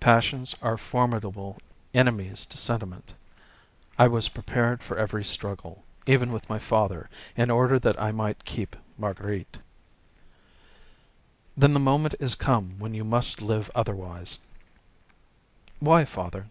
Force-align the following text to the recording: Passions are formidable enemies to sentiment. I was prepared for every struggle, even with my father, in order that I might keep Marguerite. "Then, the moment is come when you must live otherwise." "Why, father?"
Passions 0.00 0.56
are 0.60 0.76
formidable 0.76 1.58
enemies 1.94 2.46
to 2.46 2.58
sentiment. 2.58 3.14
I 3.96 4.08
was 4.08 4.28
prepared 4.28 4.82
for 4.82 4.98
every 4.98 5.22
struggle, 5.24 5.84
even 6.04 6.32
with 6.32 6.48
my 6.50 6.58
father, 6.58 7.08
in 7.36 7.48
order 7.48 7.78
that 7.78 7.96
I 8.02 8.10
might 8.10 8.44
keep 8.44 8.74
Marguerite. 8.98 9.58
"Then, 11.56 11.74
the 11.74 11.78
moment 11.78 12.16
is 12.18 12.34
come 12.34 12.76
when 12.80 12.92
you 12.92 13.04
must 13.04 13.40
live 13.40 13.70
otherwise." 13.72 14.40
"Why, 15.78 16.04
father?" 16.04 16.48